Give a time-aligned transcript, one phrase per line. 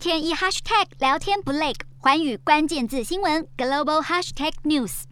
[0.00, 5.02] 天一 hashtag 聊天不累，环宇关键字新闻 global hashtag news。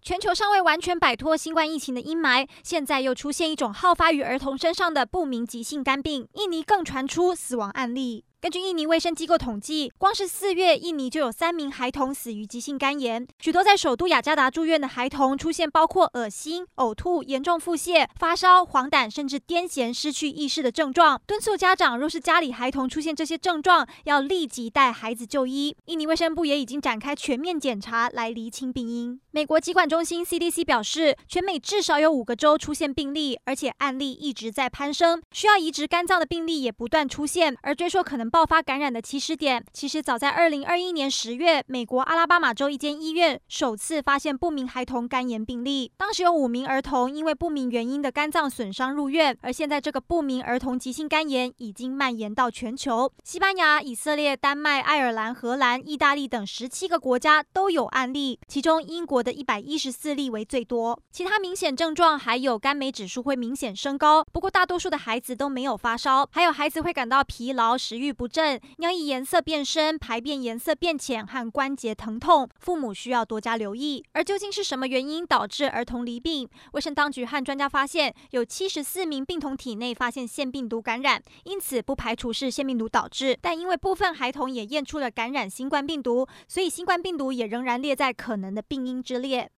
[0.00, 8.24] 全球尚未完全摆脱新冠疫情的阴霾，现在又出现一种好发于儿童身上的不明急性肝病，印尼更传出死亡案例。
[8.42, 13.28] 根据印尼卫生机构统计，光是四月，印尼就有三名孩童死于急性肝炎。
[13.38, 21.20] 许多在首都雅加达住院的孩童出现包括恶心、呕吐、严重腹泻、发烧、黄疸，甚至癫痫、失去意识的症状。
[21.26, 25.76] 敦促家长，若是家里孩童出现这些症状，要立即带孩子就医。
[25.84, 29.20] 印尼卫生部也已经展开全面检查，来厘清病因。
[29.32, 37.54] 美国疾管中心 CDC 表示，全美至少有五个州出现病例，而且案例一直在攀升，需要移植肝脏的病例也不断出现。
[37.60, 45.90] 而追溯可能爆发感染的起始点，其实早在二零二一年十月，美国阿拉巴马州一间医院首次发现不明孩童肝炎病例。
[45.96, 53.12] 当时有五名儿童因为不明原因的肝脏损伤入院，而现在这个不明儿童急性肝炎已经蔓延到全球。
[53.24, 61.00] 西班牙、以色列、丹麦、爱尔兰、荷兰、意大利等十七个国家都有案例，其中英国的一百一十四例为最多。
[61.10, 68.60] 其他明显症状还有肝酶指数会明显升高，不过大多数的孩子都没有发烧，还有孩子会感到疲劳、食欲不振。
[68.76, 74.04] 尿液颜色变深、排便颜色变浅和关节疼痛，父母需要多加留意。
[74.12, 76.46] 而究竟是什么原因导致儿童离病？
[76.72, 83.38] 卫生当局和专家发现，有七十四名病童体内发现腺病毒感染，因此不排除是腺病毒导致。
[83.40, 89.48] 但因为部分孩童也验出了感染新冠病毒，所以新冠病毒也仍然列在可能的病因之列。